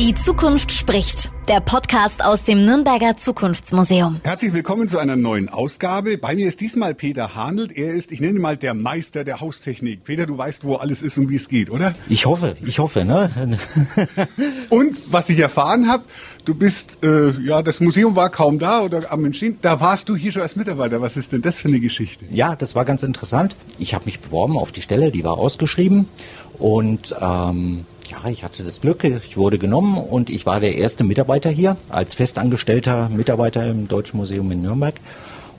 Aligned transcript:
Die 0.00 0.12
Zukunft 0.12 0.72
spricht. 0.72 1.30
Der 1.48 1.60
Podcast 1.60 2.24
aus 2.24 2.42
dem 2.44 2.64
Nürnberger 2.64 3.16
Zukunftsmuseum. 3.16 4.20
Herzlich 4.24 4.52
willkommen 4.52 4.88
zu 4.88 4.98
einer 4.98 5.14
neuen 5.14 5.48
Ausgabe. 5.48 6.18
Bei 6.18 6.34
mir 6.34 6.48
ist 6.48 6.60
diesmal 6.60 6.96
Peter 6.96 7.36
Hanelt. 7.36 7.70
Er 7.70 7.92
ist, 7.94 8.10
ich 8.10 8.20
nenne 8.20 8.34
ihn 8.34 8.40
mal 8.40 8.56
der 8.56 8.74
Meister 8.74 9.22
der 9.22 9.40
Haustechnik. 9.40 10.02
Peter, 10.02 10.26
du 10.26 10.36
weißt, 10.36 10.64
wo 10.64 10.74
alles 10.74 11.00
ist 11.00 11.16
und 11.16 11.28
wie 11.28 11.36
es 11.36 11.48
geht, 11.48 11.70
oder? 11.70 11.94
Ich 12.08 12.26
hoffe, 12.26 12.56
ich 12.66 12.80
hoffe, 12.80 13.04
ne? 13.04 13.56
und 14.68 14.96
was 15.12 15.30
ich 15.30 15.38
erfahren 15.38 15.86
habe, 15.86 16.02
du 16.44 16.56
bist, 16.56 16.98
äh, 17.04 17.30
ja, 17.42 17.62
das 17.62 17.78
Museum 17.78 18.16
war 18.16 18.30
kaum 18.30 18.58
da 18.58 18.80
oder 18.80 19.12
am 19.12 19.24
Entstehen. 19.24 19.58
Da 19.62 19.80
warst 19.80 20.08
du 20.08 20.16
hier 20.16 20.32
schon 20.32 20.42
als 20.42 20.56
Mitarbeiter. 20.56 21.02
Was 21.02 21.16
ist 21.16 21.30
denn 21.30 21.42
das 21.42 21.60
für 21.60 21.68
eine 21.68 21.78
Geschichte? 21.78 22.24
Ja, 22.32 22.56
das 22.56 22.74
war 22.74 22.84
ganz 22.84 23.04
interessant. 23.04 23.54
Ich 23.78 23.94
habe 23.94 24.06
mich 24.06 24.18
beworben 24.18 24.58
auf 24.58 24.72
die 24.72 24.82
Stelle, 24.82 25.12
die 25.12 25.22
war 25.22 25.38
ausgeschrieben 25.38 26.08
und 26.58 27.14
ähm, 27.20 27.86
ja, 28.14 28.30
ich 28.30 28.44
hatte 28.44 28.62
das 28.64 28.80
Glück, 28.80 29.04
ich 29.04 29.36
wurde 29.36 29.58
genommen 29.58 29.96
und 29.98 30.30
ich 30.30 30.46
war 30.46 30.60
der 30.60 30.76
erste 30.76 31.04
Mitarbeiter 31.04 31.50
hier 31.50 31.76
als 31.88 32.14
festangestellter 32.14 33.08
Mitarbeiter 33.08 33.66
im 33.66 33.88
Deutschen 33.88 34.18
Museum 34.18 34.50
in 34.52 34.62
Nürnberg. 34.62 34.94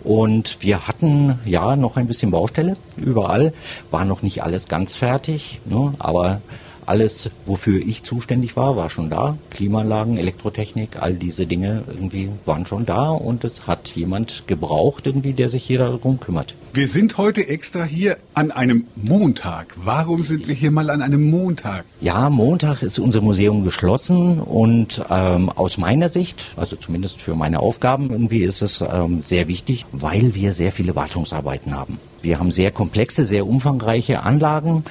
Und 0.03 0.57
wir 0.61 0.87
hatten 0.87 1.39
ja 1.45 1.75
noch 1.75 1.97
ein 1.97 2.07
bisschen 2.07 2.31
Baustelle 2.31 2.77
überall, 2.95 3.53
war 3.89 4.05
noch 4.05 4.21
nicht 4.21 4.43
alles 4.43 4.67
ganz 4.67 4.95
fertig, 4.95 5.59
ne, 5.65 5.93
aber 5.97 6.41
alles, 6.85 7.29
wofür 7.45 7.79
ich 7.79 8.03
zuständig 8.03 8.55
war, 8.55 8.75
war 8.75 8.89
schon 8.89 9.09
da. 9.09 9.37
Klimaanlagen, 9.49 10.17
Elektrotechnik, 10.17 11.01
all 11.01 11.13
diese 11.13 11.45
Dinge 11.45 11.83
irgendwie 11.87 12.29
waren 12.45 12.65
schon 12.65 12.85
da 12.85 13.09
und 13.09 13.43
es 13.43 13.67
hat 13.67 13.89
jemand 13.95 14.47
gebraucht 14.47 15.07
irgendwie, 15.07 15.33
der 15.33 15.49
sich 15.49 15.63
hier 15.63 15.79
darum 15.79 16.19
kümmert. 16.19 16.55
Wir 16.73 16.87
sind 16.87 17.17
heute 17.17 17.47
extra 17.47 17.85
hier 17.85 18.17
an 18.33 18.51
einem 18.51 18.85
Montag. 18.95 19.75
Warum 19.77 20.25
sind 20.25 20.47
wir 20.47 20.55
hier 20.55 20.71
mal 20.71 20.89
an 20.89 21.01
einem 21.01 21.29
Montag? 21.29 21.85
Ja, 22.01 22.29
Montag 22.29 22.83
ist 22.83 22.99
unser 22.99 23.21
Museum 23.21 23.63
geschlossen 23.63 24.41
und 24.41 25.01
ähm, 25.09 25.49
aus 25.49 25.77
meiner 25.77 26.09
Sicht, 26.09 26.53
also 26.57 26.75
zumindest 26.75 27.21
für 27.21 27.35
meine 27.35 27.61
Aufgaben 27.61 28.09
irgendwie 28.11 28.43
ist 28.43 28.61
es 28.61 28.81
ähm, 28.81 29.21
sehr 29.23 29.47
wichtig, 29.47 29.85
weil 29.93 30.35
wir 30.35 30.51
sehr 30.51 30.73
viele 30.73 30.95
Wartungsarbeiten 30.95 31.73
haben. 31.73 31.97
Wir 32.21 32.39
haben 32.39 32.51
sehr 32.51 32.71
komplexe, 32.71 33.25
sehr 33.25 33.47
umfangreiche 33.47 34.23
Anlagen, 34.23 34.83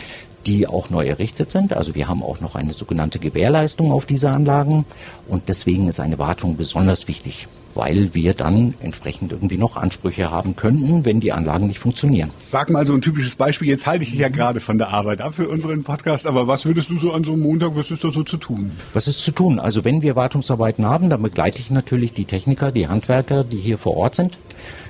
die 0.47 0.67
auch 0.67 0.91
neu 0.91 1.07
errichtet 1.07 1.51
sind. 1.51 1.73
Also 1.73 1.95
wir 1.95 2.09
haben 2.09 2.23
auch 2.23 2.41
noch 2.41 2.55
eine 2.55 2.73
sogenannte 2.73 3.19
Gewährleistung 3.19 3.93
auf 3.93 4.07
diese 4.07 4.31
Anlagen 4.31 4.85
und 5.29 5.49
deswegen 5.49 5.89
ist 5.89 6.01
eine 6.01 6.19
Wartung 6.19 6.57
besonders 6.57 7.09
wichtig, 7.09 7.49
weil 7.75 8.15
wir 8.15 8.35
dann 8.35 8.75
entsprechend 8.81 9.33
irgendwie 9.33 9.59
noch 9.59 9.77
Ansprüche 9.77 10.31
haben 10.31 10.57
könnten, 10.57 11.05
wenn 11.05 11.21
die 11.21 11.33
Anlagen 11.33 11.67
nicht 11.67 11.79
funktionieren. 11.79 12.31
Sag 12.39 12.71
mal 12.71 12.87
so 12.87 12.95
ein 12.95 13.03
typisches 13.03 13.37
Beispiel. 13.37 13.69
Jetzt 13.69 13.87
halte 13.87 14.05
ich 14.05 14.11
dich 14.11 14.21
ja 14.21 14.29
gerade 14.29 14.61
von 14.61 14.79
der 14.79 14.89
Arbeit 14.89 15.21
ab 15.21 15.35
für 15.35 15.49
unseren 15.49 15.83
Podcast, 15.83 16.27
aber 16.27 16.47
was 16.47 16.65
würdest 16.67 16.91
du 16.91 16.99
so 16.99 17.13
an 17.13 17.25
so 17.25 17.33
einem 17.33 17.43
Montag, 17.43 17.75
was 17.75 17.91
ist 17.91 18.05
da 18.05 18.11
so 18.11 18.23
zu 18.23 18.37
tun? 18.37 18.73
Was 18.93 19.09
ist 19.09 19.25
zu 19.25 19.33
tun? 19.33 19.59
Also 19.59 19.85
wenn 19.85 20.03
wir 20.03 20.17
Wartungsarbeiten 20.17 20.87
haben, 20.87 21.11
dann 21.11 21.23
begleite 21.23 21.61
ich 21.61 21.71
natürlich 21.71 22.13
die 22.13 22.27
Techniker, 22.27 22.71
die 22.73 22.89
Handwerker, 22.89 23.45
die 23.45 23.59
hier 23.59 23.79
vor 23.79 23.97
Ort 23.97 24.17
sind, 24.17 24.39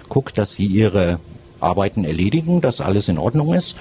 guck, 0.08 0.34
dass 0.34 0.52
sie 0.52 0.66
ihre 0.66 1.18
Arbeiten 1.60 2.04
erledigen, 2.04 2.60
dass 2.60 2.80
alles 2.80 3.08
in 3.08 3.18
Ordnung 3.18 3.54
ist 3.54 3.76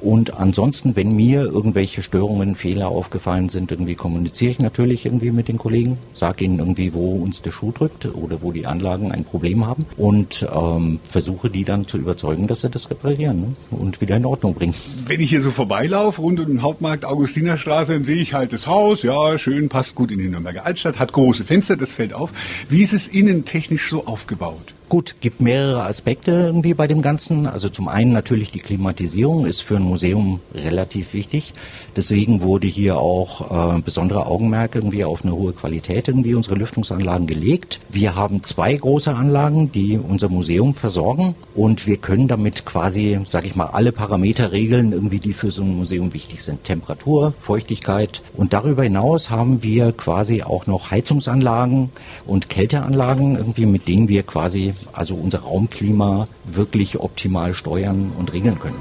und 0.00 0.34
ansonsten, 0.34 0.96
wenn 0.96 1.14
mir 1.14 1.42
irgendwelche 1.42 2.02
Störungen, 2.02 2.54
Fehler 2.54 2.88
aufgefallen 2.88 3.48
sind, 3.48 3.70
irgendwie 3.70 3.94
kommuniziere 3.94 4.50
ich 4.50 4.58
natürlich 4.58 5.06
irgendwie 5.06 5.30
mit 5.30 5.48
den 5.48 5.58
Kollegen, 5.58 5.98
sage 6.12 6.44
ihnen 6.44 6.58
irgendwie, 6.58 6.92
wo 6.92 7.16
uns 7.16 7.42
der 7.42 7.50
Schuh 7.50 7.72
drückt 7.72 8.06
oder 8.06 8.42
wo 8.42 8.52
die 8.52 8.66
Anlagen 8.66 9.12
ein 9.12 9.24
Problem 9.24 9.66
haben 9.66 9.86
und 9.96 10.46
ähm, 10.54 11.00
versuche 11.02 11.50
die 11.50 11.64
dann 11.64 11.86
zu 11.86 11.98
überzeugen, 11.98 12.46
dass 12.46 12.60
sie 12.60 12.70
das 12.70 12.90
reparieren 12.90 13.40
ne? 13.40 13.56
und 13.70 14.00
wieder 14.00 14.16
in 14.16 14.26
Ordnung 14.26 14.54
bringen. 14.54 14.74
Wenn 15.06 15.20
ich 15.20 15.30
hier 15.30 15.40
so 15.40 15.50
vorbeilaufe 15.50 16.20
rund 16.20 16.40
um 16.40 16.46
den 16.46 16.62
Hauptmarkt 16.62 17.04
Augustinerstraße, 17.04 17.94
dann 17.94 18.04
sehe 18.04 18.16
ich 18.16 18.34
halt 18.34 18.52
das 18.52 18.66
Haus, 18.66 19.02
ja, 19.02 19.38
schön, 19.38 19.68
passt 19.68 19.94
gut 19.94 20.10
in 20.10 20.18
die 20.18 20.28
Nürnberger 20.28 20.66
Altstadt, 20.66 20.98
hat 20.98 21.12
große 21.12 21.44
Fenster, 21.44 21.76
das 21.76 21.94
fällt 21.94 22.12
auf. 22.12 22.30
Wie 22.68 22.82
ist 22.82 22.92
es 22.92 23.08
innentechnisch 23.08 23.88
so 23.88 24.06
aufgebaut? 24.06 24.74
Gut, 24.90 25.16
gibt 25.22 25.40
mehrere 25.40 25.84
Aspekte 25.84 26.30
irgendwie 26.30 26.74
bei 26.74 26.86
dem 26.86 27.00
Ganzen. 27.00 27.46
Also 27.46 27.70
zum 27.70 27.88
einen 27.88 28.12
natürlich 28.12 28.50
die 28.50 28.58
Klimatisierung 28.58 29.46
ist 29.46 29.62
für 29.62 29.76
ein 29.76 29.82
Museum 29.82 30.40
relativ 30.54 31.14
wichtig. 31.14 31.54
Deswegen 31.96 32.42
wurde 32.42 32.66
hier 32.66 32.98
auch 32.98 33.76
äh, 33.76 33.80
besondere 33.80 34.26
Augenmerk 34.26 34.74
irgendwie 34.74 35.04
auf 35.04 35.24
eine 35.24 35.34
hohe 35.34 35.54
Qualität 35.54 36.08
irgendwie 36.08 36.34
unsere 36.34 36.56
Lüftungsanlagen 36.56 37.26
gelegt. 37.26 37.80
Wir 37.90 38.14
haben 38.14 38.42
zwei 38.42 38.74
große 38.74 39.14
Anlagen, 39.14 39.72
die 39.72 39.98
unser 39.98 40.28
Museum 40.28 40.74
versorgen 40.74 41.34
und 41.54 41.86
wir 41.86 41.96
können 41.96 42.28
damit 42.28 42.66
quasi, 42.66 43.18
sage 43.24 43.46
ich 43.46 43.56
mal, 43.56 43.66
alle 43.66 43.90
Parameter 43.90 44.52
regeln, 44.52 44.92
irgendwie 44.92 45.18
die 45.18 45.32
für 45.32 45.50
so 45.50 45.62
ein 45.62 45.76
Museum 45.76 46.12
wichtig 46.12 46.42
sind. 46.42 46.64
Temperatur, 46.64 47.32
Feuchtigkeit 47.32 48.22
und 48.36 48.52
darüber 48.52 48.82
hinaus 48.82 49.30
haben 49.30 49.62
wir 49.62 49.92
quasi 49.92 50.42
auch 50.42 50.66
noch 50.66 50.90
Heizungsanlagen 50.90 51.90
und 52.26 52.50
Kälteanlagen 52.50 53.36
irgendwie, 53.36 53.66
mit 53.66 53.88
denen 53.88 54.08
wir 54.08 54.24
quasi 54.24 54.73
also 54.92 55.14
unser 55.14 55.40
Raumklima 55.40 56.28
wirklich 56.44 56.98
optimal 56.98 57.54
steuern 57.54 58.12
und 58.18 58.32
regeln 58.32 58.58
können. 58.58 58.78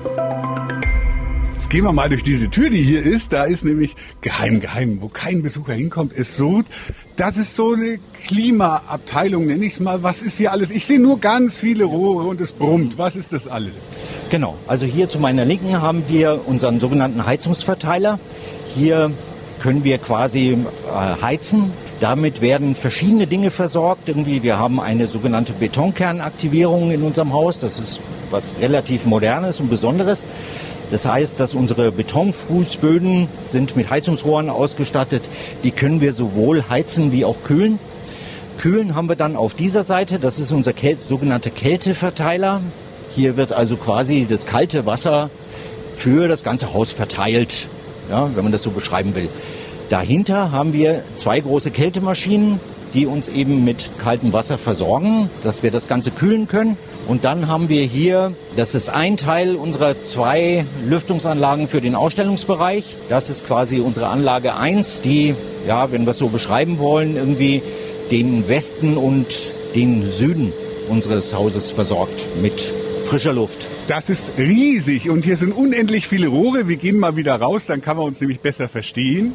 Jetzt 1.63 1.69
gehen 1.69 1.85
wir 1.85 1.93
mal 1.93 2.09
durch 2.09 2.23
diese 2.23 2.49
Tür, 2.49 2.69
die 2.69 2.83
hier 2.83 3.01
ist. 3.01 3.31
Da 3.31 3.45
ist 3.45 3.63
nämlich 3.63 3.95
geheim, 4.19 4.59
geheim, 4.59 4.97
wo 4.99 5.07
kein 5.07 5.43
Besucher 5.43 5.73
hinkommt. 5.73 6.11
Es 6.13 6.35
so, 6.35 6.61
das 7.15 7.37
ist 7.37 7.55
so 7.55 7.71
eine 7.71 7.99
Klimaabteilung, 8.25 9.45
nenne 9.45 9.63
ich 9.63 9.73
es 9.75 9.79
mal. 9.79 10.03
Was 10.03 10.21
ist 10.21 10.37
hier 10.37 10.51
alles? 10.51 10.71
Ich 10.71 10.85
sehe 10.85 10.99
nur 10.99 11.21
ganz 11.21 11.59
viele 11.59 11.85
Rohre 11.85 12.27
und 12.27 12.41
es 12.41 12.51
brummt. 12.51 12.97
Was 12.97 13.15
ist 13.15 13.31
das 13.31 13.47
alles? 13.47 13.79
Genau, 14.29 14.57
also 14.67 14.85
hier 14.85 15.09
zu 15.09 15.19
meiner 15.19 15.45
Linken 15.45 15.81
haben 15.81 16.03
wir 16.09 16.41
unseren 16.45 16.81
sogenannten 16.81 17.25
Heizungsverteiler. 17.25 18.19
Hier 18.75 19.11
können 19.61 19.85
wir 19.85 19.99
quasi 19.99 20.57
äh, 20.57 21.21
heizen 21.21 21.71
damit 21.99 22.41
werden 22.41 22.75
verschiedene 22.75 23.27
Dinge 23.27 23.51
versorgt. 23.51 24.09
Irgendwie, 24.09 24.43
wir 24.43 24.59
haben 24.59 24.79
eine 24.79 25.07
sogenannte 25.07 25.53
Betonkernaktivierung 25.53 26.91
in 26.91 27.03
unserem 27.03 27.33
Haus. 27.33 27.59
Das 27.59 27.79
ist 27.79 28.01
was 28.31 28.55
relativ 28.61 29.05
Modernes 29.05 29.59
und 29.59 29.69
Besonderes. 29.69 30.25
Das 30.91 31.05
heißt, 31.05 31.39
dass 31.39 31.55
unsere 31.55 31.91
Betonfußböden 31.91 33.27
sind 33.47 33.75
mit 33.75 33.89
Heizungsrohren 33.89 34.49
ausgestattet. 34.49 35.23
Die 35.63 35.71
können 35.71 36.01
wir 36.01 36.13
sowohl 36.13 36.65
heizen 36.69 37.11
wie 37.11 37.25
auch 37.25 37.37
kühlen. 37.43 37.79
Kühlen 38.59 38.95
haben 38.95 39.09
wir 39.09 39.15
dann 39.15 39.35
auf 39.35 39.53
dieser 39.53 39.83
Seite. 39.83 40.19
Das 40.19 40.39
ist 40.39 40.51
unser 40.51 40.73
Käl 40.73 40.97
sogenannter 41.03 41.49
Kälteverteiler. 41.49 42.61
Hier 43.15 43.37
wird 43.37 43.51
also 43.51 43.75
quasi 43.75 44.27
das 44.29 44.45
kalte 44.45 44.85
Wasser 44.85 45.29
für 45.95 46.27
das 46.27 46.43
ganze 46.43 46.73
Haus 46.73 46.91
verteilt, 46.91 47.69
ja, 48.09 48.29
wenn 48.35 48.43
man 48.43 48.51
das 48.51 48.63
so 48.63 48.71
beschreiben 48.71 49.15
will. 49.15 49.29
Dahinter 49.93 50.51
haben 50.51 50.73
wir 50.73 51.03
zwei 51.17 51.39
große 51.39 51.69
Kältemaschinen, 51.69 52.59
die 52.95 53.05
uns 53.05 53.29
eben 53.29 53.63
mit 53.63 53.91
kaltem 53.99 54.33
Wasser 54.33 54.57
versorgen, 54.57 55.29
dass 55.43 55.61
wir 55.61 55.69
das 55.69 55.87
Ganze 55.87 56.09
kühlen 56.09 56.47
können. 56.47 56.77
Und 57.07 57.25
dann 57.25 57.47
haben 57.47 57.69
wir 57.69 57.83
hier, 57.83 58.33
das 58.55 58.73
ist 58.73 58.89
ein 58.89 59.17
Teil 59.17 59.55
unserer 59.55 59.99
zwei 59.99 60.65
Lüftungsanlagen 60.83 61.67
für 61.67 61.79
den 61.79 61.93
Ausstellungsbereich. 61.93 62.95
Das 63.07 63.29
ist 63.29 63.45
quasi 63.45 63.81
unsere 63.81 64.07
Anlage 64.07 64.55
1, 64.55 65.01
die, 65.01 65.35
ja, 65.67 65.91
wenn 65.91 66.05
wir 66.05 66.09
es 66.09 66.17
so 66.17 66.29
beschreiben 66.29 66.79
wollen, 66.79 67.15
irgendwie 67.15 67.61
den 68.09 68.47
Westen 68.47 68.97
und 68.97 69.27
den 69.75 70.09
Süden 70.09 70.53
unseres 70.89 71.35
Hauses 71.35 71.69
versorgt 71.69 72.25
mit 72.41 72.73
frischer 73.05 73.33
Luft. 73.33 73.67
Das 73.87 74.09
ist 74.09 74.31
riesig 74.39 75.11
und 75.11 75.23
hier 75.23 75.37
sind 75.37 75.51
unendlich 75.51 76.07
viele 76.07 76.29
Rohre. 76.29 76.67
Wir 76.67 76.77
gehen 76.77 76.97
mal 76.97 77.15
wieder 77.15 77.35
raus, 77.35 77.67
dann 77.67 77.81
kann 77.81 77.97
man 77.97 78.07
uns 78.07 78.19
nämlich 78.21 78.39
besser 78.39 78.67
verstehen. 78.67 79.33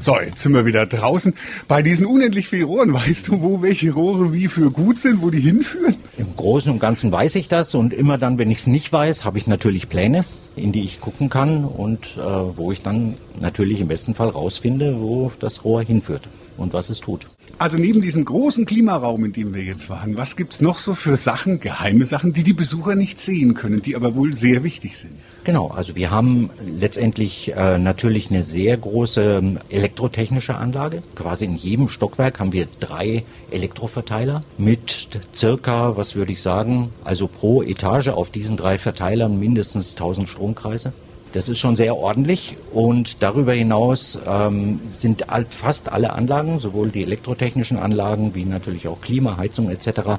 So, 0.00 0.18
jetzt 0.20 0.42
sind 0.42 0.54
wir 0.54 0.64
wieder 0.64 0.86
draußen. 0.86 1.34
Bei 1.66 1.82
diesen 1.82 2.06
unendlich 2.06 2.48
vielen 2.48 2.64
Rohren, 2.64 2.94
weißt 2.94 3.28
du, 3.28 3.42
wo 3.42 3.62
welche 3.62 3.92
Rohre 3.92 4.32
wie 4.32 4.46
für 4.46 4.70
gut 4.70 4.98
sind, 4.98 5.22
wo 5.22 5.30
die 5.30 5.40
hinführen? 5.40 5.96
Im 6.16 6.36
Großen 6.36 6.70
und 6.70 6.78
Ganzen 6.78 7.10
weiß 7.10 7.34
ich 7.34 7.48
das 7.48 7.74
und 7.74 7.92
immer 7.92 8.16
dann, 8.16 8.38
wenn 8.38 8.50
ich 8.50 8.58
es 8.58 8.66
nicht 8.68 8.92
weiß, 8.92 9.24
habe 9.24 9.38
ich 9.38 9.48
natürlich 9.48 9.88
Pläne, 9.88 10.24
in 10.54 10.70
die 10.70 10.84
ich 10.84 11.00
gucken 11.00 11.28
kann 11.30 11.64
und 11.64 12.16
äh, 12.16 12.20
wo 12.20 12.70
ich 12.70 12.82
dann 12.82 13.16
natürlich 13.40 13.80
im 13.80 13.88
besten 13.88 14.14
Fall 14.14 14.28
rausfinde, 14.28 15.00
wo 15.00 15.32
das 15.40 15.64
Rohr 15.64 15.82
hinführt 15.82 16.28
und 16.58 16.72
was 16.72 16.90
es 16.90 17.00
tut. 17.00 17.26
Also 17.58 17.76
neben 17.76 18.02
diesem 18.02 18.24
großen 18.24 18.66
Klimaraum, 18.66 19.24
in 19.24 19.32
dem 19.32 19.54
wir 19.54 19.62
jetzt 19.62 19.90
waren, 19.90 20.16
was 20.16 20.36
gibt's 20.36 20.60
noch 20.60 20.78
so 20.78 20.94
für 20.94 21.16
Sachen, 21.16 21.60
geheime 21.60 22.04
Sachen, 22.04 22.32
die 22.32 22.44
die 22.44 22.52
Besucher 22.52 22.94
nicht 22.94 23.20
sehen 23.20 23.54
können, 23.54 23.82
die 23.82 23.96
aber 23.96 24.14
wohl 24.14 24.36
sehr 24.36 24.62
wichtig 24.62 24.98
sind? 24.98 25.14
Genau, 25.44 25.68
also 25.68 25.96
wir 25.96 26.10
haben 26.10 26.50
letztendlich 26.66 27.52
äh, 27.56 27.78
natürlich 27.78 28.30
eine 28.30 28.42
sehr 28.42 28.76
große 28.76 29.38
ähm, 29.38 29.58
elektrotechnische 29.70 30.56
Anlage. 30.56 31.02
Quasi 31.14 31.46
in 31.46 31.56
jedem 31.56 31.88
Stockwerk 31.88 32.38
haben 32.38 32.52
wir 32.52 32.66
drei 32.80 33.24
Elektroverteiler 33.50 34.44
mit 34.58 35.08
circa, 35.34 35.96
was 35.96 36.14
würde 36.14 36.32
ich 36.32 36.42
sagen, 36.42 36.90
also 37.02 37.28
pro 37.28 37.62
Etage 37.62 38.08
auf 38.08 38.30
diesen 38.30 38.56
drei 38.56 38.78
Verteilern 38.78 39.38
mindestens 39.38 39.96
1000 39.96 40.28
Stromkreise. 40.28 40.92
Das 41.38 41.48
ist 41.48 41.60
schon 41.60 41.76
sehr 41.76 41.96
ordentlich 41.96 42.56
und 42.74 43.22
darüber 43.22 43.52
hinaus 43.52 44.18
ähm, 44.26 44.80
sind 44.88 45.24
fast 45.50 45.88
alle 45.88 46.12
Anlagen, 46.12 46.58
sowohl 46.58 46.88
die 46.88 47.04
elektrotechnischen 47.04 47.78
Anlagen 47.78 48.34
wie 48.34 48.44
natürlich 48.44 48.88
auch 48.88 49.00
Klima, 49.00 49.36
Heizung 49.36 49.70
etc. 49.70 50.18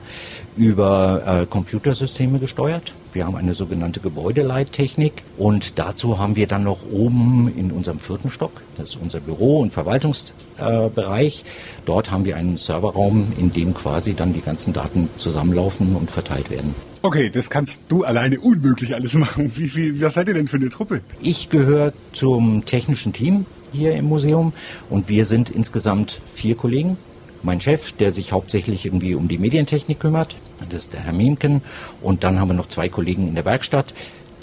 über 0.56 1.42
äh, 1.42 1.46
Computersysteme 1.46 2.40
gesteuert. 2.40 2.94
Wir 3.12 3.20
Wir 3.20 3.26
haben 3.26 3.36
eine 3.36 3.54
sogenannte 3.54 4.00
Gebäudeleittechnik 4.00 5.24
und 5.38 5.78
dazu 5.78 6.20
haben 6.20 6.38
wir 6.38 6.48
dann 6.48 6.64
noch 6.64 6.90
oben 6.90 7.52
in 7.58 7.72
unserem 7.72 8.00
vierten 8.00 8.32
Stock, 8.32 8.54
das 8.78 8.92
ist 8.92 9.00
unser 9.02 9.20
Büro- 9.20 9.60
und 9.60 9.74
Verwaltungsbereich, 9.74 11.44
dort 11.86 12.12
haben 12.12 12.24
wir 12.24 12.38
einen 12.38 12.56
Serverraum, 12.56 13.34
in 13.38 13.52
dem 13.52 13.74
quasi 13.74 14.14
dann 14.14 14.32
die 14.32 14.40
ganzen 14.40 14.72
Daten 14.72 15.10
zusammenlaufen 15.18 15.98
und 15.98 16.10
verteilt 16.10 16.50
werden. 16.50 16.74
Okay, 17.02 17.30
das 17.30 17.50
kannst 17.50 17.80
du 17.88 18.04
alleine 18.04 18.42
unmöglich 18.42 18.94
alles 18.94 19.14
machen. 19.14 19.54
Wie 19.56 19.70
viel, 19.70 20.02
was 20.02 20.16
seid 20.16 20.28
ihr 20.28 20.34
denn 20.34 20.50
für 20.50 20.58
eine 20.58 20.70
Truppe? 20.70 21.02
Ich 21.22 21.50
gehöre 21.50 21.94
zum 22.12 22.66
technischen 22.66 23.14
Team 23.14 23.46
hier 23.72 23.94
im 23.94 24.04
Museum 24.04 24.52
und 24.90 25.08
wir 25.08 25.24
sind 25.24 25.50
insgesamt 25.50 26.22
vier 26.34 26.56
Kollegen. 26.56 26.98
Mein 27.42 27.62
Chef, 27.62 27.94
der 27.94 28.12
sich 28.12 28.34
hauptsächlich 28.34 28.86
irgendwie 28.86 29.16
um 29.16 29.30
die 29.30 29.38
Medientechnik 29.38 30.02
kümmert, 30.02 30.36
das 30.70 30.82
ist 30.82 30.94
der 30.94 31.00
Herr 31.00 31.14
Miemken. 31.14 31.62
Und 32.02 32.26
dann 32.26 32.38
haben 32.38 32.50
wir 32.50 32.56
noch 32.56 32.68
zwei 32.68 32.90
Kollegen 32.90 33.30
in 33.30 33.36
der 33.36 33.46
Werkstatt, 33.46 33.94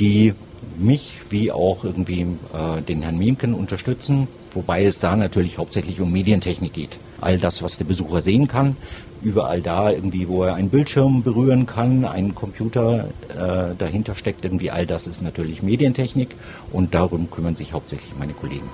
die 0.00 0.32
mich 0.78 1.20
wie 1.28 1.52
auch 1.52 1.84
irgendwie 1.84 2.22
äh, 2.54 2.80
den 2.80 3.02
Herrn 3.02 3.18
Miemken 3.18 3.52
unterstützen, 3.52 4.28
wobei 4.56 4.84
es 4.84 4.98
da 4.98 5.14
natürlich 5.14 5.58
hauptsächlich 5.58 6.00
um 6.00 6.10
Medientechnik 6.10 6.72
geht. 6.72 6.98
All 7.20 7.38
das, 7.38 7.62
was 7.62 7.78
der 7.78 7.84
Besucher 7.84 8.22
sehen 8.22 8.48
kann, 8.48 8.76
überall 9.22 9.62
da 9.62 9.90
irgendwie, 9.90 10.26
wo 10.26 10.42
er 10.42 10.54
einen 10.54 10.70
Bildschirm 10.70 11.22
berühren 11.22 11.66
kann, 11.66 12.04
ein 12.04 12.34
Computer 12.34 13.08
äh, 13.28 13.76
dahinter 13.76 14.14
steckt, 14.14 14.44
irgendwie 14.44 14.70
all 14.70 14.86
das 14.86 15.06
ist 15.06 15.22
natürlich 15.22 15.62
Medientechnik 15.62 16.34
und 16.72 16.94
darum 16.94 17.30
kümmern 17.30 17.54
sich 17.54 17.72
hauptsächlich 17.72 18.14
meine 18.18 18.32
Kollegen. 18.32 18.68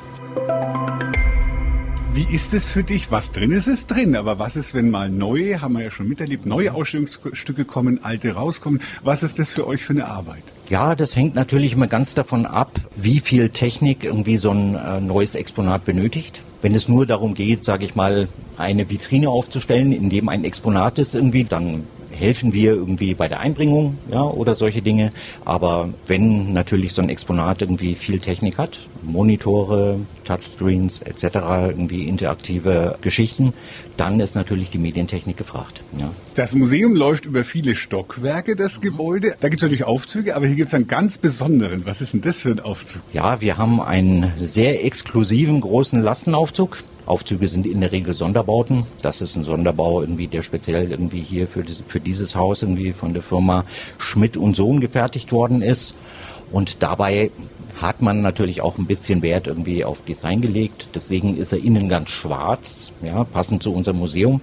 Wie 2.14 2.26
ist 2.34 2.52
es 2.52 2.68
für 2.68 2.82
dich? 2.82 3.10
Was 3.10 3.32
drin 3.32 3.52
ist, 3.52 3.66
ist 3.66 3.86
drin. 3.86 4.16
Aber 4.16 4.38
was 4.38 4.56
ist, 4.56 4.74
wenn 4.74 4.90
mal 4.90 5.08
neue, 5.08 5.62
haben 5.62 5.72
wir 5.72 5.84
ja 5.84 5.90
schon 5.90 6.08
miterlebt, 6.08 6.44
neue 6.44 6.74
Ausstellungsstücke 6.74 7.64
kommen, 7.64 8.04
alte 8.04 8.34
rauskommen? 8.34 8.82
Was 9.02 9.22
ist 9.22 9.38
das 9.38 9.50
für 9.50 9.66
euch 9.66 9.82
für 9.82 9.94
eine 9.94 10.06
Arbeit? 10.06 10.44
Ja, 10.72 10.94
das 10.94 11.16
hängt 11.16 11.34
natürlich 11.34 11.74
immer 11.74 11.86
ganz 11.86 12.14
davon 12.14 12.46
ab, 12.46 12.70
wie 12.96 13.20
viel 13.20 13.50
Technik 13.50 14.04
irgendwie 14.04 14.38
so 14.38 14.52
ein 14.52 14.74
äh, 14.74 15.02
neues 15.02 15.34
Exponat 15.34 15.84
benötigt. 15.84 16.42
Wenn 16.62 16.74
es 16.74 16.88
nur 16.88 17.04
darum 17.04 17.34
geht, 17.34 17.66
sage 17.66 17.84
ich 17.84 17.94
mal, 17.94 18.26
eine 18.56 18.88
Vitrine 18.88 19.28
aufzustellen, 19.28 19.92
in 19.92 20.08
dem 20.08 20.30
ein 20.30 20.44
Exponat 20.44 20.98
ist 20.98 21.14
irgendwie, 21.14 21.44
dann 21.44 21.84
helfen 22.12 22.52
wir 22.52 22.72
irgendwie 22.72 23.14
bei 23.14 23.28
der 23.28 23.40
Einbringung 23.40 23.98
ja, 24.10 24.22
oder 24.22 24.54
solche 24.54 24.82
Dinge. 24.82 25.12
Aber 25.44 25.88
wenn 26.06 26.52
natürlich 26.52 26.92
so 26.92 27.02
ein 27.02 27.08
Exponat 27.08 27.62
irgendwie 27.62 27.94
viel 27.94 28.18
Technik 28.20 28.58
hat, 28.58 28.80
Monitore, 29.02 30.00
Touchscreens 30.24 31.00
etc., 31.00 31.24
irgendwie 31.68 32.04
interaktive 32.04 32.96
Geschichten, 33.00 33.52
dann 33.96 34.20
ist 34.20 34.34
natürlich 34.34 34.70
die 34.70 34.78
Medientechnik 34.78 35.36
gefragt. 35.36 35.82
Ja. 35.98 36.10
Das 36.34 36.54
Museum 36.54 36.94
läuft 36.94 37.26
über 37.26 37.44
viele 37.44 37.74
Stockwerke, 37.74 38.56
das 38.56 38.80
Gebäude. 38.80 39.34
Da 39.40 39.48
gibt 39.48 39.60
es 39.60 39.62
natürlich 39.62 39.84
Aufzüge, 39.84 40.36
aber 40.36 40.46
hier 40.46 40.56
gibt 40.56 40.68
es 40.68 40.74
einen 40.74 40.86
ganz 40.86 41.18
besonderen. 41.18 41.84
Was 41.86 42.00
ist 42.00 42.14
denn 42.14 42.20
das 42.20 42.42
für 42.42 42.50
ein 42.50 42.60
Aufzug? 42.60 43.02
Ja, 43.12 43.40
wir 43.40 43.58
haben 43.58 43.80
einen 43.80 44.32
sehr 44.36 44.84
exklusiven 44.84 45.60
großen 45.60 46.00
Lastenaufzug. 46.00 46.84
Aufzüge 47.06 47.48
sind 47.48 47.66
in 47.66 47.80
der 47.80 47.92
Regel 47.92 48.14
Sonderbauten. 48.14 48.84
Das 49.02 49.20
ist 49.20 49.36
ein 49.36 49.44
Sonderbau 49.44 50.00
irgendwie, 50.00 50.28
der 50.28 50.42
speziell 50.42 50.90
irgendwie 50.90 51.20
hier 51.20 51.48
für, 51.48 51.64
für 51.86 52.00
dieses 52.00 52.36
Haus 52.36 52.62
irgendwie 52.62 52.92
von 52.92 53.12
der 53.12 53.22
Firma 53.22 53.64
Schmidt 53.98 54.36
und 54.36 54.56
Sohn 54.56 54.80
gefertigt 54.80 55.32
worden 55.32 55.62
ist. 55.62 55.96
Und 56.52 56.82
dabei 56.82 57.30
hat 57.80 58.02
man 58.02 58.22
natürlich 58.22 58.60
auch 58.60 58.78
ein 58.78 58.86
bisschen 58.86 59.22
Wert 59.22 59.46
irgendwie 59.46 59.84
auf 59.84 60.04
Design 60.04 60.40
gelegt. 60.40 60.88
Deswegen 60.94 61.36
ist 61.36 61.52
er 61.52 61.58
innen 61.58 61.88
ganz 61.88 62.10
schwarz, 62.10 62.92
ja, 63.02 63.24
passend 63.24 63.62
zu 63.62 63.72
unserem 63.72 63.98
Museum. 63.98 64.40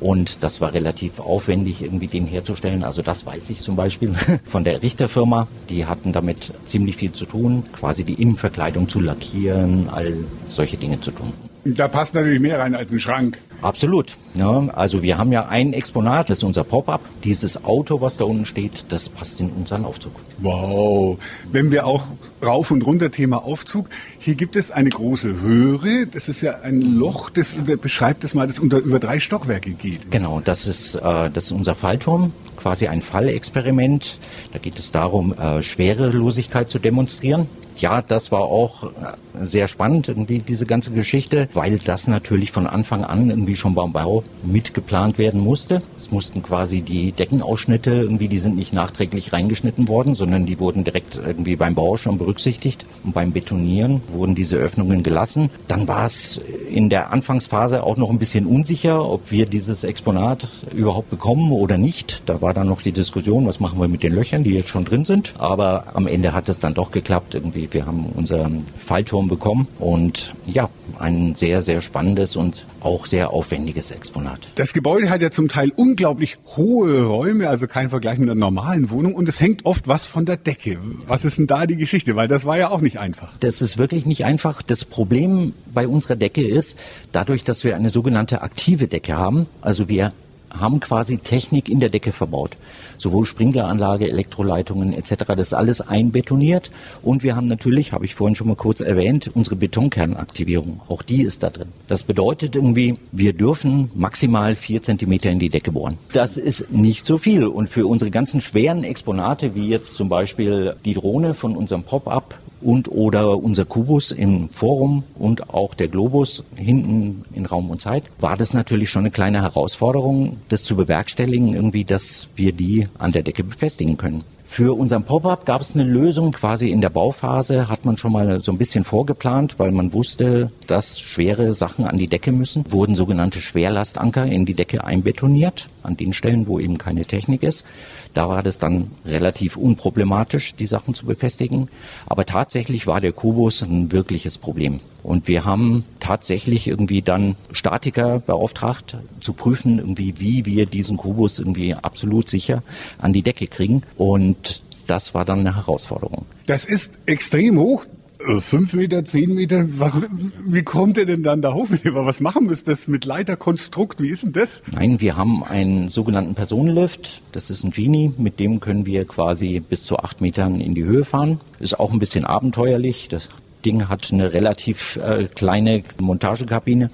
Und 0.00 0.42
das 0.42 0.62
war 0.62 0.72
relativ 0.72 1.20
aufwendig, 1.20 1.82
irgendwie 1.82 2.06
den 2.06 2.26
herzustellen. 2.26 2.84
Also 2.84 3.02
das 3.02 3.26
weiß 3.26 3.50
ich 3.50 3.60
zum 3.60 3.76
Beispiel 3.76 4.14
von 4.44 4.64
der 4.64 4.82
Richterfirma. 4.82 5.46
Die 5.68 5.84
hatten 5.84 6.12
damit 6.12 6.54
ziemlich 6.64 6.96
viel 6.96 7.12
zu 7.12 7.26
tun, 7.26 7.64
quasi 7.72 8.02
die 8.02 8.14
Innenverkleidung 8.14 8.88
zu 8.88 9.00
lackieren, 9.00 9.90
all 9.90 10.24
solche 10.48 10.78
Dinge 10.78 11.00
zu 11.00 11.10
tun. 11.10 11.32
Da 11.64 11.88
passt 11.88 12.14
natürlich 12.14 12.40
mehr 12.40 12.58
rein 12.58 12.74
als 12.74 12.90
ein 12.90 13.00
Schrank. 13.00 13.38
Absolut. 13.62 14.16
Ja, 14.34 14.68
also 14.68 15.02
wir 15.02 15.18
haben 15.18 15.32
ja 15.32 15.46
ein 15.46 15.74
Exponat, 15.74 16.30
das 16.30 16.38
ist 16.38 16.44
unser 16.44 16.64
Pop-up. 16.64 17.02
Dieses 17.24 17.64
Auto, 17.64 18.00
was 18.00 18.16
da 18.16 18.24
unten 18.24 18.46
steht, 18.46 18.86
das 18.88 19.10
passt 19.10 19.40
in 19.40 19.50
unseren 19.50 19.84
Aufzug. 19.84 20.12
Wow. 20.38 21.18
Wenn 21.52 21.70
wir 21.70 21.86
auch 21.86 22.04
rauf 22.42 22.70
und 22.70 22.86
runter 22.86 23.10
Thema 23.10 23.44
Aufzug. 23.44 23.88
Hier 24.18 24.34
gibt 24.34 24.56
es 24.56 24.70
eine 24.70 24.88
große 24.88 25.40
Höhe. 25.40 26.06
Das 26.06 26.28
ist 26.28 26.40
ja 26.40 26.60
ein 26.60 26.80
Loch, 26.80 27.30
das, 27.30 27.56
das 27.66 27.76
beschreibt 27.76 28.24
das 28.24 28.34
mal, 28.34 28.46
das 28.46 28.58
unter, 28.58 28.78
über 28.78 28.98
drei 28.98 29.20
Stockwerke 29.20 29.72
geht. 29.72 30.10
Genau, 30.10 30.40
das 30.40 30.66
ist, 30.66 30.94
äh, 30.94 31.30
das 31.30 31.44
ist 31.44 31.52
unser 31.52 31.74
Fallturm, 31.74 32.32
quasi 32.56 32.88
ein 32.88 33.02
Fallexperiment. 33.02 34.18
Da 34.52 34.58
geht 34.58 34.78
es 34.78 34.92
darum, 34.92 35.34
äh, 35.34 35.62
Schwerelosigkeit 35.62 36.70
zu 36.70 36.78
demonstrieren 36.78 37.46
ja, 37.80 38.02
das 38.02 38.30
war 38.30 38.42
auch 38.42 38.84
äh, 38.84 39.16
sehr 39.42 39.68
spannend, 39.68 40.08
irgendwie 40.08 40.38
diese 40.38 40.66
ganze 40.66 40.90
Geschichte, 40.92 41.48
weil 41.54 41.78
das 41.78 42.08
natürlich 42.08 42.52
von 42.52 42.66
Anfang 42.66 43.04
an 43.04 43.30
irgendwie 43.30 43.56
schon 43.56 43.74
beim 43.74 43.92
Bau 43.92 44.22
mitgeplant 44.42 45.18
werden 45.18 45.40
musste. 45.40 45.82
Es 45.96 46.10
mussten 46.10 46.42
quasi 46.42 46.82
die 46.82 47.12
Deckenausschnitte 47.12 47.90
irgendwie, 47.90 48.28
die 48.28 48.38
sind 48.38 48.56
nicht 48.56 48.74
nachträglich 48.74 49.32
reingeschnitten 49.32 49.88
worden, 49.88 50.14
sondern 50.14 50.46
die 50.46 50.58
wurden 50.60 50.84
direkt 50.84 51.20
irgendwie 51.24 51.56
beim 51.56 51.74
Bau 51.74 51.96
schon 51.96 52.18
berücksichtigt. 52.18 52.86
Und 53.02 53.14
beim 53.14 53.32
Betonieren 53.32 54.02
wurden 54.12 54.34
diese 54.34 54.56
Öffnungen 54.56 55.02
gelassen. 55.02 55.50
Dann 55.68 55.88
war 55.88 56.04
es 56.04 56.40
in 56.68 56.90
der 56.90 57.12
Anfangsphase 57.12 57.82
auch 57.82 57.96
noch 57.96 58.10
ein 58.10 58.18
bisschen 58.18 58.46
unsicher, 58.46 59.08
ob 59.08 59.30
wir 59.30 59.46
dieses 59.46 59.84
Exponat 59.84 60.48
überhaupt 60.74 61.10
bekommen 61.10 61.52
oder 61.52 61.78
nicht. 61.78 62.22
Da 62.26 62.42
war 62.42 62.54
dann 62.54 62.68
noch 62.68 62.82
die 62.82 62.92
Diskussion, 62.92 63.46
was 63.46 63.60
machen 63.60 63.80
wir 63.80 63.88
mit 63.88 64.02
den 64.02 64.12
Löchern, 64.12 64.44
die 64.44 64.50
jetzt 64.50 64.68
schon 64.68 64.84
drin 64.84 65.04
sind. 65.04 65.34
Aber 65.38 65.84
am 65.94 66.06
Ende 66.06 66.32
hat 66.32 66.48
es 66.48 66.60
dann 66.60 66.74
doch 66.74 66.90
geklappt 66.90 67.34
irgendwie 67.34 67.70
wir 67.72 67.86
haben 67.86 68.06
unseren 68.14 68.64
Fallturm 68.76 69.28
bekommen 69.30 69.66
und 69.78 70.34
ja, 70.44 70.68
ein 70.98 71.34
sehr, 71.34 71.62
sehr 71.62 71.80
spannendes 71.80 72.36
und 72.36 72.66
auch 72.80 73.06
sehr 73.06 73.30
aufwendiges 73.30 73.90
Exponat. 73.90 74.50
Das 74.56 74.74
Gebäude 74.74 75.08
hat 75.08 75.22
ja 75.22 75.30
zum 75.30 75.48
Teil 75.48 75.72
unglaublich 75.74 76.36
hohe 76.56 77.04
Räume, 77.04 77.48
also 77.48 77.66
kein 77.66 77.88
Vergleich 77.88 78.18
mit 78.18 78.28
einer 78.28 78.38
normalen 78.38 78.90
Wohnung 78.90 79.14
und 79.14 79.28
es 79.28 79.40
hängt 79.40 79.64
oft 79.64 79.88
was 79.88 80.04
von 80.04 80.26
der 80.26 80.36
Decke. 80.36 80.78
Was 81.06 81.24
ist 81.24 81.38
denn 81.38 81.46
da 81.46 81.66
die 81.66 81.76
Geschichte? 81.76 82.16
Weil 82.16 82.28
das 82.28 82.44
war 82.44 82.58
ja 82.58 82.70
auch 82.70 82.82
nicht 82.82 82.98
einfach. 82.98 83.32
Das 83.40 83.62
ist 83.62 83.78
wirklich 83.78 84.04
nicht 84.04 84.26
einfach. 84.26 84.60
Das 84.60 84.84
Problem 84.84 85.54
bei 85.72 85.88
unserer 85.88 86.16
Decke 86.16 86.46
ist, 86.46 86.76
dadurch, 87.12 87.44
dass 87.44 87.64
wir 87.64 87.76
eine 87.76 87.88
sogenannte 87.88 88.42
aktive 88.42 88.88
Decke 88.88 89.16
haben, 89.16 89.46
also 89.62 89.88
wir 89.88 90.12
haben 90.50 90.80
quasi 90.80 91.18
Technik 91.18 91.68
in 91.68 91.80
der 91.80 91.90
Decke 91.90 92.12
verbaut. 92.12 92.56
Sowohl 92.98 93.24
Sprinkleranlage, 93.24 94.08
Elektroleitungen 94.08 94.92
etc. 94.92 95.24
Das 95.28 95.48
ist 95.48 95.54
alles 95.54 95.80
einbetoniert. 95.80 96.70
Und 97.02 97.22
wir 97.22 97.36
haben 97.36 97.46
natürlich, 97.46 97.92
habe 97.92 98.04
ich 98.04 98.14
vorhin 98.14 98.34
schon 98.34 98.48
mal 98.48 98.56
kurz 98.56 98.80
erwähnt, 98.80 99.30
unsere 99.32 99.56
Betonkernaktivierung. 99.56 100.80
Auch 100.88 101.02
die 101.02 101.22
ist 101.22 101.42
da 101.42 101.50
drin. 101.50 101.68
Das 101.88 102.02
bedeutet 102.02 102.56
irgendwie, 102.56 102.98
wir 103.12 103.32
dürfen 103.32 103.90
maximal 103.94 104.56
vier 104.56 104.82
Zentimeter 104.82 105.30
in 105.30 105.38
die 105.38 105.48
Decke 105.48 105.72
bohren. 105.72 105.98
Das 106.12 106.36
ist 106.36 106.72
nicht 106.72 107.06
so 107.06 107.18
viel. 107.18 107.46
Und 107.46 107.68
für 107.68 107.86
unsere 107.86 108.10
ganzen 108.10 108.40
schweren 108.40 108.84
Exponate, 108.84 109.54
wie 109.54 109.68
jetzt 109.68 109.94
zum 109.94 110.08
Beispiel 110.08 110.76
die 110.84 110.94
Drohne 110.94 111.34
von 111.34 111.56
unserem 111.56 111.84
Pop-up 111.84 112.34
und 112.60 112.90
oder 112.90 113.38
unser 113.38 113.64
Kubus 113.64 114.12
im 114.12 114.48
Forum 114.50 115.04
und 115.18 115.50
auch 115.50 115.74
der 115.74 115.88
Globus 115.88 116.44
hinten 116.56 117.24
in 117.34 117.46
Raum 117.46 117.70
und 117.70 117.80
Zeit, 117.80 118.04
war 118.18 118.36
das 118.36 118.54
natürlich 118.54 118.90
schon 118.90 119.02
eine 119.02 119.10
kleine 119.10 119.42
Herausforderung, 119.42 120.38
das 120.48 120.64
zu 120.64 120.76
bewerkstelligen, 120.76 121.54
irgendwie, 121.54 121.84
dass 121.84 122.28
wir 122.36 122.52
die 122.52 122.86
an 122.98 123.12
der 123.12 123.22
Decke 123.22 123.44
befestigen 123.44 123.96
können. 123.96 124.24
Für 124.52 124.76
unseren 124.76 125.04
Pop-up 125.04 125.46
gab 125.46 125.60
es 125.60 125.74
eine 125.74 125.84
Lösung. 125.84 126.32
Quasi 126.32 126.70
in 126.70 126.80
der 126.80 126.90
Bauphase 126.90 127.68
hat 127.68 127.84
man 127.84 127.96
schon 127.96 128.10
mal 128.10 128.40
so 128.40 128.50
ein 128.50 128.58
bisschen 128.58 128.82
vorgeplant, 128.82 129.60
weil 129.60 129.70
man 129.70 129.92
wusste, 129.92 130.50
dass 130.66 130.98
schwere 130.98 131.54
Sachen 131.54 131.86
an 131.86 131.98
die 131.98 132.08
Decke 132.08 132.32
müssen. 132.32 132.64
Wurden 132.68 132.96
sogenannte 132.96 133.40
Schwerlastanker 133.40 134.26
in 134.26 134.46
die 134.46 134.54
Decke 134.54 134.82
einbetoniert, 134.82 135.68
an 135.84 135.96
den 135.96 136.12
Stellen, 136.12 136.48
wo 136.48 136.58
eben 136.58 136.78
keine 136.78 137.04
Technik 137.04 137.44
ist. 137.44 137.64
Da 138.12 138.28
war 138.28 138.42
das 138.42 138.58
dann 138.58 138.90
relativ 139.06 139.56
unproblematisch, 139.56 140.56
die 140.56 140.66
Sachen 140.66 140.94
zu 140.94 141.06
befestigen. 141.06 141.68
Aber 142.06 142.26
tatsächlich 142.26 142.88
war 142.88 143.00
der 143.00 143.12
Kubus 143.12 143.62
ein 143.62 143.92
wirkliches 143.92 144.36
Problem. 144.36 144.80
Und 145.02 145.28
wir 145.28 145.44
haben 145.44 145.84
tatsächlich 145.98 146.68
irgendwie 146.68 147.02
dann 147.02 147.36
Statiker 147.52 148.20
beauftragt, 148.20 148.96
zu 149.20 149.32
prüfen, 149.32 149.78
irgendwie, 149.78 150.14
wie 150.18 150.46
wir 150.46 150.66
diesen 150.66 150.96
Kubus 150.96 151.38
irgendwie 151.38 151.74
absolut 151.74 152.28
sicher 152.28 152.62
an 152.98 153.12
die 153.12 153.22
Decke 153.22 153.46
kriegen. 153.46 153.82
Und 153.96 154.62
das 154.86 155.14
war 155.14 155.24
dann 155.24 155.40
eine 155.40 155.56
Herausforderung. 155.56 156.26
Das 156.46 156.64
ist 156.64 156.98
extrem 157.06 157.58
hoch. 157.58 157.84
Äh, 158.26 158.40
fünf 158.40 158.74
Meter, 158.74 159.04
zehn 159.04 159.34
Meter, 159.34 159.64
was, 159.78 159.96
wie 160.44 160.62
kommt 160.62 160.98
ihr 160.98 161.06
denn 161.06 161.22
dann 161.22 161.40
da 161.40 161.54
hoch? 161.54 161.68
Was 161.84 162.20
machen 162.20 162.50
wir 162.50 162.56
das 162.56 162.88
mit 162.88 163.04
Leiterkonstrukt? 163.04 164.00
Wie 164.00 164.08
ist 164.08 164.24
denn 164.24 164.32
das? 164.32 164.62
Nein, 164.70 165.00
wir 165.00 165.16
haben 165.16 165.42
einen 165.42 165.88
sogenannten 165.88 166.34
Personenlift. 166.34 167.22
Das 167.32 167.50
ist 167.50 167.64
ein 167.64 167.70
Genie, 167.70 168.12
mit 168.18 168.38
dem 168.38 168.60
können 168.60 168.84
wir 168.84 169.06
quasi 169.06 169.60
bis 169.60 169.84
zu 169.84 169.98
acht 169.98 170.20
Metern 170.20 170.60
in 170.60 170.74
die 170.74 170.84
Höhe 170.84 171.04
fahren. 171.04 171.40
Ist 171.60 171.78
auch 171.78 171.92
ein 171.92 171.98
bisschen 171.98 172.24
abenteuerlich. 172.24 173.08
Das 173.08 173.28
Ding 173.64 173.88
hat 173.88 174.12
eine 174.12 174.32
relativ 174.32 174.96
äh, 174.96 175.24
kleine 175.24 175.82
Montagekabine. 176.00 176.90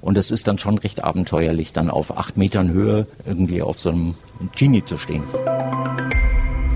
Und 0.00 0.16
es 0.16 0.30
ist 0.30 0.46
dann 0.46 0.58
schon 0.58 0.78
recht 0.78 1.02
abenteuerlich, 1.02 1.72
dann 1.72 1.90
auf 1.90 2.16
acht 2.16 2.36
Metern 2.36 2.72
Höhe 2.72 3.06
irgendwie 3.26 3.62
auf 3.62 3.78
so 3.78 3.90
einem 3.90 4.14
Genie 4.54 4.84
zu 4.84 4.96
stehen. 4.96 5.24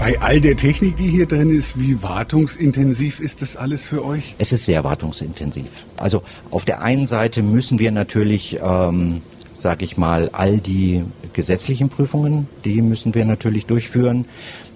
Bei 0.00 0.18
all 0.20 0.40
der 0.40 0.56
Technik, 0.56 0.96
die 0.96 1.08
hier 1.08 1.26
drin 1.26 1.50
ist, 1.50 1.78
wie 1.78 2.02
wartungsintensiv 2.02 3.20
ist 3.20 3.42
das 3.42 3.56
alles 3.56 3.86
für 3.86 4.02
euch? 4.02 4.34
Es 4.38 4.50
ist 4.50 4.64
sehr 4.64 4.82
wartungsintensiv. 4.82 5.84
Also 5.98 6.22
auf 6.50 6.64
der 6.64 6.80
einen 6.82 7.04
Seite 7.06 7.42
müssen 7.42 7.78
wir 7.78 7.92
natürlich, 7.92 8.58
ähm, 8.62 9.20
sage 9.52 9.84
ich 9.84 9.98
mal, 9.98 10.30
all 10.32 10.56
die 10.56 11.04
gesetzlichen 11.34 11.90
Prüfungen, 11.90 12.48
die 12.64 12.80
müssen 12.80 13.14
wir 13.14 13.26
natürlich 13.26 13.66
durchführen, 13.66 14.24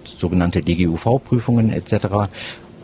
sogenannte 0.04 0.62
DGUV-Prüfungen 0.62 1.72
etc. 1.72 2.28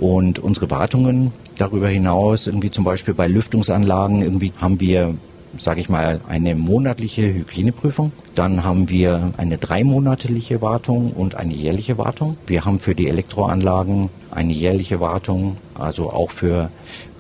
Und 0.01 0.39
unsere 0.39 0.71
Wartungen 0.71 1.33
darüber 1.59 1.89
hinaus, 1.89 2.47
irgendwie 2.47 2.71
zum 2.71 2.85
Beispiel 2.85 3.15
bei 3.15 3.29
Lüftungsanlagen, 3.29 4.23
irgendwie 4.23 4.53
haben 4.59 4.81
wir 4.81 5.15
sage 5.59 5.81
ich 5.81 5.89
mal, 5.89 6.21
eine 6.29 6.55
monatliche 6.55 7.23
Hygieneprüfung. 7.23 8.13
Dann 8.35 8.65
haben 8.65 8.89
wir 8.89 9.33
eine 9.37 9.59
dreimonatliche 9.59 10.63
Wartung 10.63 11.13
und 11.13 11.35
eine 11.35 11.55
jährliche 11.55 11.99
Wartung. 11.99 12.37
Wir 12.47 12.65
haben 12.65 12.79
für 12.79 12.95
die 12.95 13.09
Elektroanlagen 13.09 14.11
eine 14.31 14.53
jährliche 14.53 15.01
Wartung, 15.01 15.57
also 15.75 16.11
auch 16.11 16.31
für 16.31 16.71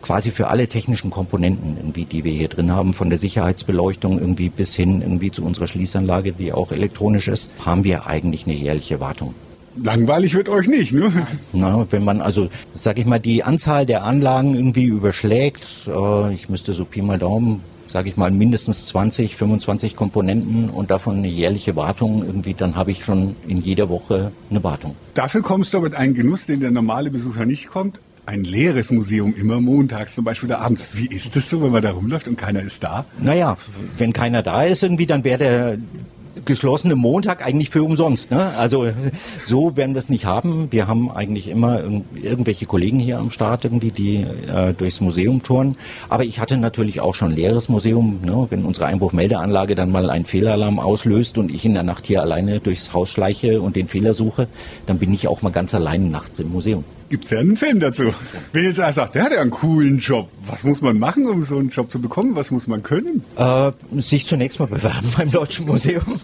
quasi 0.02 0.30
für 0.30 0.48
alle 0.48 0.66
technischen 0.68 1.10
Komponenten, 1.10 1.76
irgendwie, 1.76 2.04
die 2.04 2.24
wir 2.24 2.32
hier 2.32 2.48
drin 2.48 2.72
haben, 2.72 2.94
von 2.94 3.10
der 3.10 3.18
Sicherheitsbeleuchtung 3.18 4.18
irgendwie 4.18 4.48
bis 4.48 4.74
hin 4.74 5.02
irgendwie 5.02 5.30
zu 5.30 5.44
unserer 5.44 5.66
Schließanlage, 5.66 6.32
die 6.32 6.52
auch 6.52 6.72
elektronisch 6.72 7.28
ist, 7.28 7.52
haben 7.64 7.84
wir 7.84 8.06
eigentlich 8.06 8.46
eine 8.46 8.54
jährliche 8.54 9.00
Wartung. 9.00 9.34
Langweilig 9.76 10.34
wird 10.34 10.48
euch 10.48 10.66
nicht, 10.66 10.92
ne? 10.92 11.12
Na, 11.52 11.86
wenn 11.90 12.04
man 12.04 12.20
also, 12.20 12.48
sag 12.74 12.98
ich 12.98 13.06
mal, 13.06 13.20
die 13.20 13.44
Anzahl 13.44 13.86
der 13.86 14.04
Anlagen 14.04 14.54
irgendwie 14.54 14.84
überschlägt, 14.84 15.62
äh, 15.86 16.32
ich 16.34 16.48
müsste 16.48 16.74
so 16.74 16.84
Pi 16.84 17.02
mal 17.02 17.18
Daumen 17.18 17.62
sage 17.90 18.08
ich 18.08 18.16
mal, 18.16 18.30
mindestens 18.30 18.86
20, 18.86 19.36
25 19.36 19.96
Komponenten 19.96 20.70
und 20.70 20.90
davon 20.90 21.18
eine 21.18 21.28
jährliche 21.28 21.76
Wartung 21.76 22.24
irgendwie, 22.24 22.54
dann 22.54 22.76
habe 22.76 22.92
ich 22.92 23.04
schon 23.04 23.36
in 23.46 23.60
jeder 23.60 23.88
Woche 23.88 24.32
eine 24.48 24.62
Wartung. 24.62 24.94
Dafür 25.14 25.42
kommst 25.42 25.74
du 25.74 25.80
mit 25.80 25.94
einem 25.94 26.14
Genuss, 26.14 26.46
den 26.46 26.60
der 26.60 26.70
normale 26.70 27.10
Besucher 27.10 27.46
nicht 27.46 27.68
kommt. 27.68 28.00
Ein 28.26 28.44
leeres 28.44 28.92
Museum, 28.92 29.34
immer 29.34 29.60
montags 29.60 30.14
zum 30.14 30.24
Beispiel 30.24 30.50
oder 30.50 30.60
abends. 30.60 30.96
Wie 30.96 31.06
ist 31.06 31.34
es 31.34 31.50
so, 31.50 31.62
wenn 31.62 31.72
man 31.72 31.82
da 31.82 31.90
rumläuft 31.90 32.28
und 32.28 32.36
keiner 32.36 32.62
ist 32.62 32.84
da? 32.84 33.06
Naja, 33.20 33.56
wenn 33.96 34.12
keiner 34.12 34.42
da 34.42 34.62
ist 34.62 34.84
irgendwie, 34.84 35.06
dann 35.06 35.24
wäre 35.24 35.38
der 35.38 35.78
geschlossene 36.44 36.96
Montag 36.96 37.44
eigentlich 37.44 37.70
für 37.70 37.82
umsonst. 37.82 38.30
Ne? 38.30 38.54
Also 38.56 38.88
so 39.44 39.76
werden 39.76 39.94
wir 39.94 39.98
es 39.98 40.08
nicht 40.08 40.24
haben. 40.24 40.68
Wir 40.70 40.86
haben 40.86 41.10
eigentlich 41.10 41.48
immer 41.48 41.80
irgendwelche 42.14 42.66
Kollegen 42.66 42.98
hier 42.98 43.18
am 43.18 43.30
Start 43.30 43.64
irgendwie, 43.64 43.90
die 43.90 44.26
äh, 44.48 44.72
durchs 44.74 45.00
Museum 45.00 45.42
touren. 45.42 45.76
Aber 46.08 46.24
ich 46.24 46.40
hatte 46.40 46.56
natürlich 46.56 47.00
auch 47.00 47.14
schon 47.14 47.30
leeres 47.30 47.68
Museum. 47.68 48.20
Ne? 48.24 48.46
Wenn 48.50 48.64
unsere 48.64 48.86
Einbruchmeldeanlage 48.86 49.74
dann 49.74 49.90
mal 49.90 50.10
einen 50.10 50.24
Fehlalarm 50.24 50.78
auslöst 50.78 51.38
und 51.38 51.50
ich 51.50 51.64
in 51.64 51.74
der 51.74 51.82
Nacht 51.82 52.06
hier 52.06 52.22
alleine 52.22 52.60
durchs 52.60 52.92
Haus 52.92 53.10
schleiche 53.10 53.60
und 53.60 53.76
den 53.76 53.88
Fehler 53.88 54.14
suche, 54.14 54.48
dann 54.86 54.98
bin 54.98 55.12
ich 55.12 55.28
auch 55.28 55.42
mal 55.42 55.50
ganz 55.50 55.74
alleine 55.74 56.08
nachts 56.08 56.40
im 56.40 56.50
Museum 56.50 56.84
gibt 57.10 57.24
es 57.24 57.30
ja 57.30 57.40
einen 57.40 57.56
Film 57.56 57.80
dazu. 57.80 58.04
Wenn 58.52 58.64
jetzt 58.64 58.80
einer 58.80 58.92
sagt, 58.92 59.16
der 59.16 59.24
hat 59.24 59.32
ja 59.32 59.40
einen 59.40 59.50
coolen 59.50 59.98
Job, 59.98 60.28
was 60.46 60.64
muss 60.64 60.80
man 60.80 60.98
machen, 60.98 61.26
um 61.26 61.42
so 61.42 61.58
einen 61.58 61.68
Job 61.68 61.90
zu 61.90 62.00
bekommen? 62.00 62.36
Was 62.36 62.50
muss 62.50 62.66
man 62.66 62.82
können? 62.82 63.22
Äh, 63.36 63.72
sich 63.98 64.26
zunächst 64.26 64.60
mal 64.60 64.66
bewerben 64.66 65.12
beim 65.16 65.30
Deutschen 65.30 65.66
Museum. 65.66 66.20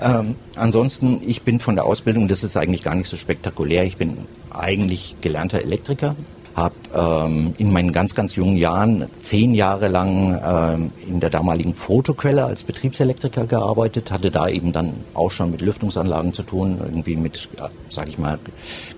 Ähm, 0.00 0.34
ansonsten, 0.56 1.20
ich 1.24 1.42
bin 1.42 1.60
von 1.60 1.76
der 1.76 1.84
Ausbildung, 1.84 2.26
das 2.26 2.42
ist 2.42 2.56
eigentlich 2.56 2.82
gar 2.82 2.94
nicht 2.94 3.08
so 3.08 3.16
spektakulär. 3.16 3.84
Ich 3.84 3.98
bin 3.98 4.18
eigentlich 4.50 5.16
gelernter 5.20 5.60
Elektriker, 5.60 6.16
habe 6.56 6.74
ähm, 6.94 7.54
in 7.58 7.72
meinen 7.72 7.92
ganz, 7.92 8.14
ganz 8.14 8.34
jungen 8.34 8.56
Jahren 8.56 9.06
zehn 9.20 9.54
Jahre 9.54 9.88
lang 9.88 10.40
ähm, 10.42 10.92
in 11.06 11.20
der 11.20 11.30
damaligen 11.30 11.74
Fotoquelle 11.74 12.44
als 12.44 12.64
Betriebselektriker 12.64 13.46
gearbeitet, 13.46 14.10
hatte 14.10 14.30
da 14.30 14.48
eben 14.48 14.72
dann 14.72 14.94
auch 15.12 15.30
schon 15.30 15.50
mit 15.50 15.60
Lüftungsanlagen 15.60 16.32
zu 16.32 16.42
tun, 16.42 16.78
irgendwie 16.80 17.16
mit, 17.16 17.48
ja, 17.58 17.68
sag 17.88 18.08
ich 18.08 18.18
mal, 18.18 18.38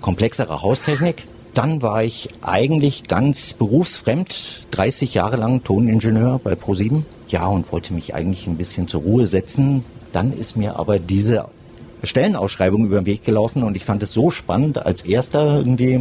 komplexerer 0.00 0.62
Haustechnik. 0.62 1.24
Dann 1.54 1.82
war 1.82 2.02
ich 2.02 2.30
eigentlich 2.40 3.08
ganz 3.08 3.52
berufsfremd, 3.52 4.66
30 4.70 5.12
Jahre 5.12 5.36
lang 5.36 5.62
Toningenieur 5.62 6.40
bei 6.42 6.54
ProSieben. 6.54 7.04
Ja, 7.28 7.46
und 7.46 7.70
wollte 7.72 7.92
mich 7.92 8.14
eigentlich 8.14 8.46
ein 8.46 8.56
bisschen 8.56 8.88
zur 8.88 9.02
Ruhe 9.02 9.26
setzen. 9.26 9.84
Dann 10.12 10.32
ist 10.32 10.56
mir 10.56 10.76
aber 10.76 10.98
diese 10.98 11.46
Stellenausschreibung 12.04 12.86
über 12.86 13.00
den 13.00 13.06
Weg 13.06 13.24
gelaufen 13.24 13.62
und 13.62 13.76
ich 13.76 13.84
fand 13.84 14.02
es 14.02 14.12
so 14.12 14.30
spannend, 14.30 14.84
als 14.84 15.04
erster 15.04 15.58
irgendwie 15.58 16.00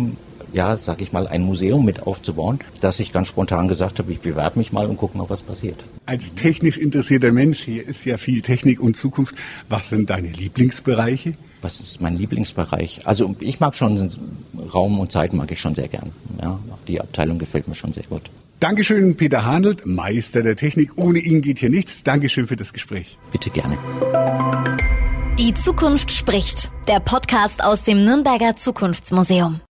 ja, 0.53 0.75
sag 0.75 1.01
ich 1.01 1.11
mal, 1.11 1.27
ein 1.27 1.43
Museum 1.43 1.85
mit 1.85 2.03
aufzubauen, 2.03 2.59
dass 2.81 2.99
ich 2.99 3.11
ganz 3.11 3.27
spontan 3.27 3.67
gesagt 3.67 3.99
habe, 3.99 4.11
ich 4.11 4.21
bewerbe 4.21 4.59
mich 4.59 4.71
mal 4.71 4.87
und 4.87 4.97
gucke 4.97 5.17
mal, 5.17 5.29
was 5.29 5.41
passiert. 5.41 5.83
Als 6.05 6.33
technisch 6.33 6.77
interessierter 6.77 7.31
Mensch, 7.31 7.61
hier 7.61 7.87
ist 7.87 8.05
ja 8.05 8.17
viel 8.17 8.41
Technik 8.41 8.79
und 8.79 8.97
Zukunft. 8.97 9.35
Was 9.69 9.89
sind 9.89 10.09
deine 10.09 10.29
Lieblingsbereiche? 10.29 11.35
Was 11.61 11.79
ist 11.79 12.01
mein 12.01 12.17
Lieblingsbereich? 12.17 13.07
Also 13.07 13.35
ich 13.39 13.59
mag 13.59 13.75
schon 13.75 14.09
Raum 14.73 14.99
und 14.99 15.11
Zeit 15.11 15.33
mag 15.33 15.51
ich 15.51 15.59
schon 15.59 15.75
sehr 15.75 15.87
gern. 15.87 16.11
Ja, 16.41 16.59
die 16.87 16.99
Abteilung 16.99 17.37
gefällt 17.37 17.67
mir 17.67 17.75
schon 17.75 17.93
sehr 17.93 18.05
gut. 18.09 18.23
Dankeschön, 18.59 19.17
Peter 19.17 19.45
Handelt, 19.45 19.85
Meister 19.85 20.43
der 20.43 20.55
Technik. 20.55 20.91
Ohne 20.95 21.19
ihn 21.19 21.41
geht 21.41 21.57
hier 21.57 21.69
nichts. 21.69 22.03
Dankeschön 22.03 22.47
für 22.47 22.55
das 22.55 22.73
Gespräch. 22.73 23.17
Bitte 23.31 23.49
gerne. 23.49 23.77
Die 25.39 25.53
Zukunft 25.55 26.11
spricht. 26.11 26.71
Der 26.87 26.99
Podcast 26.99 27.63
aus 27.63 27.83
dem 27.83 28.03
Nürnberger 28.03 28.55
Zukunftsmuseum. 28.55 29.61